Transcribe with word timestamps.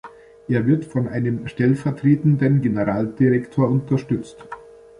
Er 0.47 0.65
wird 0.65 0.85
von 0.85 1.07
einem 1.07 1.47
stellvertretenden 1.47 2.59
Generaldirektor 2.63 3.69
unterstützt. 3.69 4.37